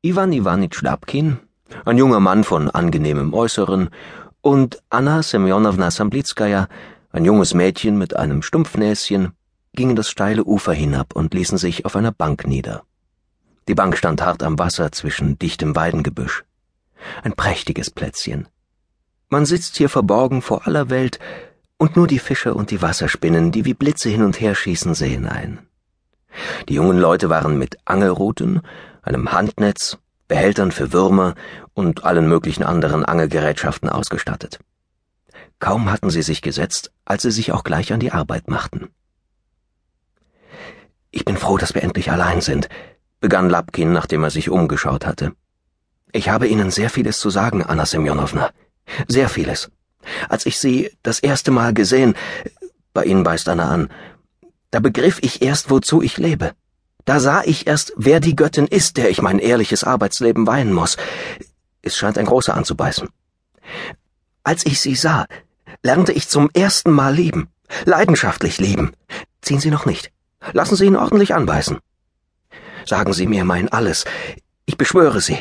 Iwan 0.00 0.32
Iwanitsch 0.32 0.80
Lapkin, 0.82 1.38
ein 1.84 1.98
junger 1.98 2.20
Mann 2.20 2.44
von 2.44 2.70
angenehmem 2.70 3.34
Äußeren, 3.34 3.90
und 4.42 4.80
Anna 4.90 5.24
Semjonowna 5.24 5.90
Samblitskaja, 5.90 6.68
ein 7.10 7.24
junges 7.24 7.52
Mädchen 7.52 7.98
mit 7.98 8.14
einem 8.14 8.42
Stumpfnäschen, 8.42 9.32
gingen 9.74 9.96
das 9.96 10.08
steile 10.08 10.44
Ufer 10.44 10.72
hinab 10.72 11.16
und 11.16 11.34
ließen 11.34 11.58
sich 11.58 11.84
auf 11.84 11.96
einer 11.96 12.12
Bank 12.12 12.46
nieder. 12.46 12.84
Die 13.66 13.74
Bank 13.74 13.96
stand 13.96 14.22
hart 14.22 14.44
am 14.44 14.56
Wasser 14.56 14.92
zwischen 14.92 15.36
dichtem 15.36 15.74
Weidengebüsch. 15.74 16.44
Ein 17.24 17.32
prächtiges 17.32 17.90
Plätzchen. 17.90 18.46
Man 19.30 19.46
sitzt 19.46 19.78
hier 19.78 19.88
verborgen 19.88 20.42
vor 20.42 20.68
aller 20.68 20.90
Welt, 20.90 21.18
und 21.76 21.96
nur 21.96 22.06
die 22.06 22.20
Fische 22.20 22.54
und 22.54 22.70
die 22.70 22.82
Wasserspinnen, 22.82 23.50
die 23.50 23.64
wie 23.64 23.74
Blitze 23.74 24.10
hin 24.10 24.22
und 24.22 24.40
her 24.40 24.54
schießen, 24.54 24.94
sehen 24.94 25.26
ein. 25.26 25.58
Die 26.68 26.74
jungen 26.74 26.98
Leute 26.98 27.28
waren 27.28 27.58
mit 27.58 27.78
Angelruten, 27.84 28.62
einem 29.08 29.32
Handnetz, 29.32 29.98
Behältern 30.28 30.70
für 30.70 30.92
Würmer 30.92 31.34
und 31.72 32.04
allen 32.04 32.28
möglichen 32.28 32.62
anderen 32.62 33.04
Angelgerätschaften 33.04 33.88
ausgestattet. 33.88 34.58
Kaum 35.58 35.90
hatten 35.90 36.10
sie 36.10 36.22
sich 36.22 36.42
gesetzt, 36.42 36.92
als 37.04 37.22
sie 37.22 37.30
sich 37.30 37.52
auch 37.52 37.64
gleich 37.64 37.92
an 37.92 38.00
die 38.00 38.12
Arbeit 38.12 38.48
machten. 38.48 38.88
Ich 41.10 41.24
bin 41.24 41.38
froh, 41.38 41.56
dass 41.56 41.74
wir 41.74 41.82
endlich 41.82 42.10
allein 42.12 42.42
sind, 42.42 42.68
begann 43.20 43.48
Lapkin, 43.48 43.92
nachdem 43.92 44.22
er 44.22 44.30
sich 44.30 44.50
umgeschaut 44.50 45.06
hatte. 45.06 45.32
Ich 46.12 46.28
habe 46.28 46.46
Ihnen 46.46 46.70
sehr 46.70 46.90
vieles 46.90 47.18
zu 47.18 47.30
sagen, 47.30 47.62
Anna 47.62 47.86
Semjonowna. 47.86 48.50
Sehr 49.08 49.28
vieles. 49.28 49.70
Als 50.28 50.46
ich 50.46 50.58
Sie 50.58 50.90
das 51.02 51.18
erste 51.18 51.50
Mal 51.50 51.74
gesehen, 51.74 52.14
bei 52.92 53.04
Ihnen 53.04 53.24
beißt 53.24 53.48
Anna 53.48 53.70
an, 53.70 53.90
da 54.70 54.80
begriff 54.80 55.18
ich 55.22 55.42
erst, 55.42 55.70
wozu 55.70 56.02
ich 56.02 56.18
lebe. 56.18 56.52
Da 57.08 57.20
sah 57.20 57.42
ich 57.42 57.66
erst, 57.66 57.94
wer 57.96 58.20
die 58.20 58.36
Göttin 58.36 58.66
ist, 58.66 58.98
der 58.98 59.08
ich 59.08 59.22
mein 59.22 59.38
ehrliches 59.38 59.82
Arbeitsleben 59.82 60.46
weihen 60.46 60.74
muss. 60.74 60.98
Es 61.80 61.96
scheint 61.96 62.18
ein 62.18 62.26
großer 62.26 62.54
anzubeißen. 62.54 63.08
Als 64.44 64.66
ich 64.66 64.78
sie 64.78 64.94
sah, 64.94 65.24
lernte 65.82 66.12
ich 66.12 66.28
zum 66.28 66.50
ersten 66.52 66.90
Mal 66.90 67.14
lieben. 67.14 67.48
Leidenschaftlich 67.86 68.58
lieben. 68.58 68.92
Ziehen 69.40 69.58
Sie 69.58 69.70
noch 69.70 69.86
nicht. 69.86 70.12
Lassen 70.52 70.76
Sie 70.76 70.84
ihn 70.84 70.96
ordentlich 70.96 71.34
anbeißen. 71.34 71.78
Sagen 72.84 73.14
Sie 73.14 73.26
mir 73.26 73.46
mein 73.46 73.70
Alles. 73.70 74.04
Ich 74.66 74.76
beschwöre 74.76 75.22
Sie. 75.22 75.38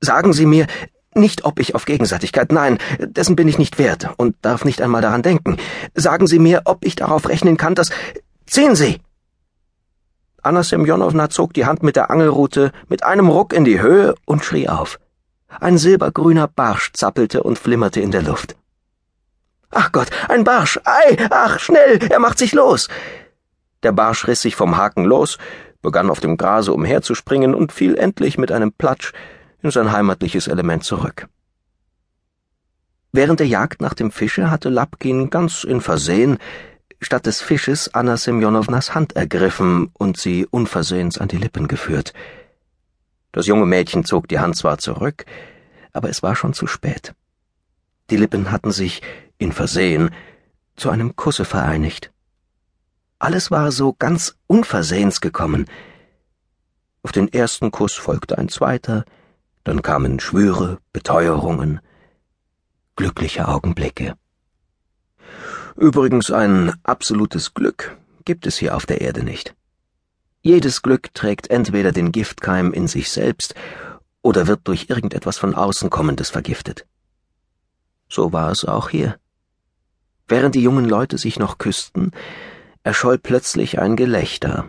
Sagen 0.00 0.32
Sie 0.32 0.46
mir, 0.46 0.66
nicht 1.12 1.44
ob 1.44 1.60
ich 1.60 1.74
auf 1.74 1.84
Gegenseitigkeit, 1.84 2.52
nein, 2.52 2.78
dessen 2.98 3.36
bin 3.36 3.48
ich 3.48 3.58
nicht 3.58 3.78
wert 3.78 4.08
und 4.16 4.34
darf 4.40 4.64
nicht 4.64 4.80
einmal 4.80 5.02
daran 5.02 5.20
denken. 5.20 5.58
Sagen 5.94 6.26
Sie 6.26 6.38
mir, 6.38 6.62
ob 6.64 6.86
ich 6.86 6.96
darauf 6.96 7.28
rechnen 7.28 7.58
kann, 7.58 7.74
dass 7.74 7.90
Ziehen 8.46 8.74
Sie! 8.74 8.98
Anna 10.42 10.62
Semjonowna 10.64 11.30
zog 11.30 11.54
die 11.54 11.66
Hand 11.66 11.82
mit 11.82 11.94
der 11.94 12.10
Angelrute 12.10 12.72
mit 12.88 13.04
einem 13.04 13.28
Ruck 13.28 13.52
in 13.52 13.64
die 13.64 13.80
Höhe 13.80 14.14
und 14.24 14.44
schrie 14.44 14.68
auf. 14.68 14.98
Ein 15.60 15.78
silbergrüner 15.78 16.48
Barsch 16.48 16.92
zappelte 16.92 17.42
und 17.42 17.58
flimmerte 17.58 18.00
in 18.00 18.10
der 18.10 18.22
Luft. 18.22 18.56
Ach 19.70 19.92
Gott, 19.92 20.10
ein 20.28 20.44
Barsch! 20.44 20.80
Ei, 20.84 21.16
ach, 21.30 21.58
schnell, 21.58 21.98
er 22.10 22.18
macht 22.18 22.38
sich 22.38 22.52
los! 22.52 22.88
Der 23.82 23.92
Barsch 23.92 24.26
riss 24.26 24.42
sich 24.42 24.56
vom 24.56 24.76
Haken 24.76 25.04
los, 25.04 25.38
begann 25.80 26.10
auf 26.10 26.20
dem 26.20 26.36
Grase 26.36 26.72
umherzuspringen 26.72 27.54
und 27.54 27.72
fiel 27.72 27.96
endlich 27.96 28.36
mit 28.36 28.52
einem 28.52 28.72
Platsch 28.72 29.12
in 29.62 29.70
sein 29.70 29.92
heimatliches 29.92 30.48
Element 30.48 30.84
zurück. 30.84 31.28
Während 33.12 33.40
der 33.40 33.46
Jagd 33.46 33.80
nach 33.80 33.94
dem 33.94 34.10
Fische 34.10 34.50
hatte 34.50 34.68
Lapkin 34.68 35.30
ganz 35.30 35.64
in 35.64 35.80
Versehen 35.80 36.38
statt 37.02 37.26
des 37.26 37.42
Fisches 37.42 37.92
Anna 37.94 38.16
Semjonownas 38.16 38.94
Hand 38.94 39.16
ergriffen 39.16 39.90
und 39.92 40.16
sie 40.16 40.46
unversehens 40.46 41.18
an 41.18 41.28
die 41.28 41.36
Lippen 41.36 41.68
geführt. 41.68 42.12
Das 43.32 43.46
junge 43.46 43.66
Mädchen 43.66 44.04
zog 44.04 44.28
die 44.28 44.38
Hand 44.38 44.56
zwar 44.56 44.78
zurück, 44.78 45.24
aber 45.92 46.08
es 46.08 46.22
war 46.22 46.36
schon 46.36 46.54
zu 46.54 46.66
spät. 46.66 47.14
Die 48.10 48.16
Lippen 48.16 48.50
hatten 48.50 48.72
sich, 48.72 49.02
in 49.38 49.52
Versehen, 49.52 50.10
zu 50.76 50.90
einem 50.90 51.16
Kusse 51.16 51.44
vereinigt. 51.44 52.12
Alles 53.18 53.50
war 53.50 53.72
so 53.72 53.92
ganz 53.92 54.36
unversehens 54.46 55.20
gekommen. 55.20 55.66
Auf 57.02 57.12
den 57.12 57.32
ersten 57.32 57.70
Kuss 57.70 57.94
folgte 57.94 58.38
ein 58.38 58.48
zweiter, 58.48 59.04
dann 59.64 59.82
kamen 59.82 60.20
Schwüre, 60.20 60.78
Beteuerungen, 60.92 61.80
glückliche 62.96 63.48
Augenblicke. 63.48 64.14
Übrigens 65.76 66.30
ein 66.30 66.74
absolutes 66.82 67.54
Glück 67.54 67.96
gibt 68.24 68.46
es 68.46 68.58
hier 68.58 68.76
auf 68.76 68.86
der 68.86 69.00
Erde 69.00 69.24
nicht. 69.24 69.54
Jedes 70.42 70.82
Glück 70.82 71.14
trägt 71.14 71.50
entweder 71.50 71.92
den 71.92 72.12
Giftkeim 72.12 72.72
in 72.72 72.88
sich 72.88 73.10
selbst 73.10 73.54
oder 74.22 74.46
wird 74.46 74.60
durch 74.64 74.86
irgendetwas 74.88 75.38
von 75.38 75.54
außen 75.54 75.90
kommendes 75.90 76.30
vergiftet. 76.30 76.86
So 78.08 78.32
war 78.32 78.50
es 78.50 78.64
auch 78.64 78.88
hier. 78.90 79.18
Während 80.28 80.54
die 80.54 80.62
jungen 80.62 80.84
Leute 80.84 81.18
sich 81.18 81.38
noch 81.38 81.58
küssten, 81.58 82.12
erscholl 82.82 83.18
plötzlich 83.18 83.78
ein 83.78 83.96
Gelächter. 83.96 84.68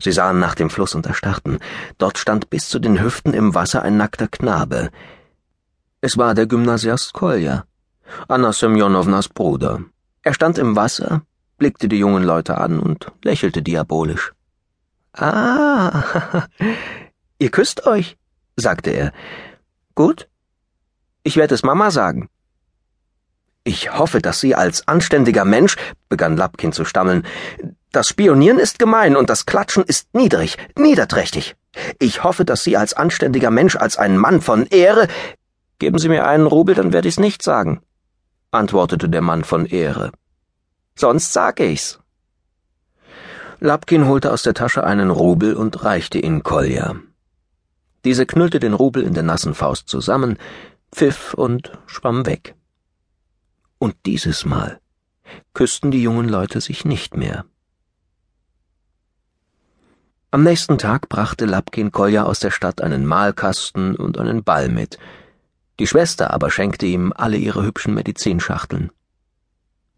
Sie 0.00 0.12
sahen 0.12 0.40
nach 0.40 0.54
dem 0.54 0.70
Fluss 0.70 0.94
und 0.94 1.06
erstarrten. 1.06 1.58
Dort 1.98 2.18
stand 2.18 2.50
bis 2.50 2.68
zu 2.68 2.78
den 2.78 3.00
Hüften 3.00 3.34
im 3.34 3.54
Wasser 3.54 3.82
ein 3.82 3.96
nackter 3.96 4.28
Knabe. 4.28 4.90
Es 6.00 6.18
war 6.18 6.34
der 6.34 6.46
Gymnasiast 6.46 7.12
Kolja. 7.12 7.64
Anna 8.28 8.52
Semjonownas 8.52 9.28
Bruder. 9.28 9.80
Er 10.22 10.34
stand 10.34 10.58
im 10.58 10.74
Wasser, 10.76 11.22
blickte 11.58 11.88
die 11.88 11.98
jungen 11.98 12.24
Leute 12.24 12.58
an 12.58 12.80
und 12.80 13.12
lächelte 13.22 13.62
diabolisch. 13.62 14.32
Ah, 15.12 16.02
ihr 17.38 17.50
küsst 17.50 17.86
euch, 17.86 18.16
sagte 18.56 18.90
er. 18.90 19.12
Gut. 19.94 20.28
Ich 21.22 21.36
werde 21.36 21.54
es 21.54 21.62
Mama 21.62 21.90
sagen. 21.90 22.28
Ich 23.64 23.96
hoffe, 23.96 24.20
dass 24.20 24.40
Sie 24.40 24.54
als 24.54 24.86
anständiger 24.86 25.44
Mensch, 25.44 25.76
begann 26.08 26.36
Lapkin 26.36 26.72
zu 26.72 26.84
stammeln, 26.84 27.26
das 27.90 28.08
Spionieren 28.08 28.58
ist 28.58 28.78
gemein 28.78 29.16
und 29.16 29.30
das 29.30 29.46
Klatschen 29.46 29.84
ist 29.84 30.14
niedrig, 30.14 30.56
niederträchtig. 30.76 31.56
Ich 31.98 32.22
hoffe, 32.22 32.44
dass 32.44 32.62
Sie 32.62 32.76
als 32.76 32.94
anständiger 32.94 33.50
Mensch, 33.50 33.76
als 33.76 33.96
ein 33.96 34.18
Mann 34.18 34.40
von 34.40 34.66
Ehre. 34.66 35.08
Geben 35.78 35.98
Sie 35.98 36.08
mir 36.08 36.26
einen 36.26 36.46
Rubel, 36.46 36.74
dann 36.74 36.92
werde 36.92 37.08
ich's 37.08 37.18
nicht 37.18 37.42
sagen 37.42 37.80
antwortete 38.56 39.08
der 39.08 39.22
Mann 39.22 39.44
von 39.44 39.66
Ehre. 39.66 40.12
Sonst 40.94 41.32
sag 41.32 41.60
ich's. 41.60 42.00
Lapkin 43.60 44.06
holte 44.06 44.32
aus 44.32 44.42
der 44.42 44.54
Tasche 44.54 44.84
einen 44.84 45.10
Rubel 45.10 45.54
und 45.54 45.84
reichte 45.84 46.18
ihn 46.18 46.42
Kolja. 46.42 46.96
Diese 48.04 48.26
knüllte 48.26 48.60
den 48.60 48.74
Rubel 48.74 49.02
in 49.02 49.14
der 49.14 49.22
nassen 49.22 49.54
Faust 49.54 49.88
zusammen, 49.88 50.38
pfiff 50.92 51.34
und 51.34 51.72
schwamm 51.86 52.26
weg. 52.26 52.54
Und 53.78 53.94
dieses 54.04 54.44
Mal 54.44 54.80
küssten 55.54 55.90
die 55.90 56.02
jungen 56.02 56.28
Leute 56.28 56.60
sich 56.60 56.84
nicht 56.84 57.16
mehr. 57.16 57.44
Am 60.30 60.42
nächsten 60.42 60.76
Tag 60.78 61.08
brachte 61.08 61.46
Lapkin 61.46 61.92
Kolja 61.92 62.24
aus 62.24 62.40
der 62.40 62.50
Stadt 62.50 62.82
einen 62.82 63.06
Malkasten 63.06 63.96
und 63.96 64.18
einen 64.18 64.44
Ball 64.44 64.68
mit, 64.68 64.98
die 65.78 65.86
Schwester 65.86 66.32
aber 66.32 66.50
schenkte 66.50 66.86
ihm 66.86 67.12
alle 67.14 67.36
ihre 67.36 67.62
hübschen 67.62 67.94
Medizinschachteln. 67.94 68.90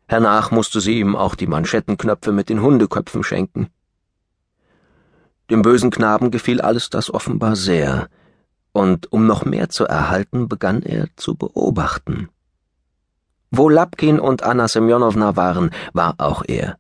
Hernach 0.08 0.50
musste 0.50 0.80
sie 0.80 0.98
ihm 1.00 1.14
auch 1.14 1.34
die 1.34 1.46
Manschettenknöpfe 1.46 2.32
mit 2.32 2.48
den 2.48 2.62
Hundeköpfen 2.62 3.22
schenken. 3.22 3.68
Dem 5.50 5.62
bösen 5.62 5.90
Knaben 5.90 6.30
gefiel 6.30 6.60
alles 6.60 6.90
das 6.90 7.12
offenbar 7.12 7.56
sehr, 7.56 8.08
und 8.72 9.12
um 9.12 9.26
noch 9.26 9.44
mehr 9.44 9.68
zu 9.68 9.84
erhalten, 9.84 10.48
begann 10.48 10.82
er 10.82 11.08
zu 11.16 11.34
beobachten. 11.34 12.28
Wo 13.50 13.68
Lapkin 13.68 14.20
und 14.20 14.42
Anna 14.42 14.68
Semjonowna 14.68 15.36
waren, 15.36 15.70
war 15.92 16.14
auch 16.18 16.42
er. 16.46 16.78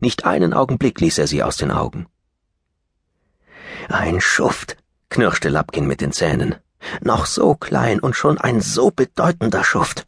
Nicht 0.00 0.24
einen 0.24 0.52
Augenblick 0.52 1.00
ließ 1.00 1.18
er 1.18 1.26
sie 1.28 1.42
aus 1.42 1.56
den 1.56 1.70
Augen. 1.70 2.06
Ein 3.88 4.20
Schuft, 4.20 4.76
knirschte 5.10 5.48
Lapkin 5.48 5.86
mit 5.86 6.00
den 6.00 6.12
Zähnen. 6.12 6.56
Noch 7.00 7.26
so 7.26 7.54
klein 7.54 8.00
und 8.00 8.16
schon 8.16 8.38
ein 8.38 8.60
so 8.60 8.90
bedeutender 8.90 9.64
Schuft. 9.64 10.06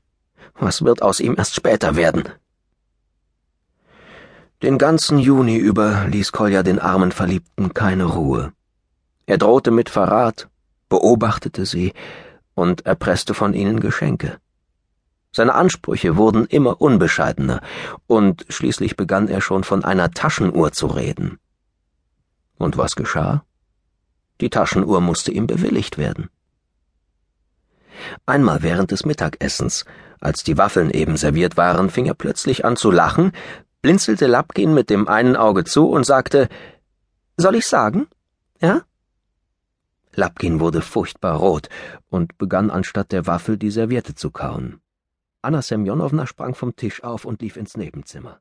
Was 0.58 0.84
wird 0.84 1.02
aus 1.02 1.20
ihm 1.20 1.34
erst 1.36 1.54
später 1.54 1.96
werden? 1.96 2.28
Den 4.62 4.78
ganzen 4.78 5.18
Juni 5.18 5.56
über 5.56 6.06
ließ 6.06 6.32
Kolja 6.32 6.62
den 6.62 6.78
armen 6.78 7.12
Verliebten 7.12 7.74
keine 7.74 8.04
Ruhe. 8.04 8.52
Er 9.26 9.38
drohte 9.38 9.70
mit 9.70 9.90
Verrat, 9.90 10.48
beobachtete 10.88 11.66
sie 11.66 11.92
und 12.54 12.86
erpresste 12.86 13.34
von 13.34 13.52
ihnen 13.52 13.80
Geschenke. 13.80 14.38
Seine 15.32 15.54
Ansprüche 15.54 16.16
wurden 16.16 16.46
immer 16.46 16.80
unbescheidener, 16.80 17.60
und 18.06 18.46
schließlich 18.48 18.96
begann 18.96 19.26
er 19.26 19.40
schon 19.40 19.64
von 19.64 19.84
einer 19.84 20.12
Taschenuhr 20.12 20.70
zu 20.70 20.86
reden. 20.86 21.40
Und 22.56 22.76
was 22.76 22.94
geschah? 22.94 23.44
Die 24.40 24.48
Taschenuhr 24.48 25.00
musste 25.00 25.32
ihm 25.32 25.48
bewilligt 25.48 25.98
werden. 25.98 26.30
Einmal 28.26 28.62
während 28.62 28.90
des 28.90 29.04
Mittagessens, 29.04 29.84
als 30.20 30.42
die 30.42 30.58
Waffeln 30.58 30.90
eben 30.90 31.16
serviert 31.16 31.56
waren, 31.56 31.90
fing 31.90 32.06
er 32.06 32.14
plötzlich 32.14 32.64
an 32.64 32.76
zu 32.76 32.90
lachen, 32.90 33.32
blinzelte 33.82 34.26
Lapkin 34.26 34.72
mit 34.72 34.90
dem 34.90 35.08
einen 35.08 35.36
Auge 35.36 35.64
zu 35.64 35.90
und 35.90 36.04
sagte, 36.04 36.48
Soll 37.36 37.56
ich 37.56 37.66
sagen? 37.66 38.06
Ja? 38.60 38.82
Lapkin 40.14 40.60
wurde 40.60 40.80
furchtbar 40.80 41.36
rot 41.36 41.68
und 42.08 42.38
begann 42.38 42.70
anstatt 42.70 43.12
der 43.12 43.26
Waffel 43.26 43.58
die 43.58 43.70
Serviette 43.70 44.14
zu 44.14 44.30
kauen. 44.30 44.80
Anna 45.42 45.60
Semjonowna 45.60 46.26
sprang 46.26 46.54
vom 46.54 46.76
Tisch 46.76 47.02
auf 47.02 47.24
und 47.24 47.42
lief 47.42 47.56
ins 47.56 47.76
Nebenzimmer. 47.76 48.40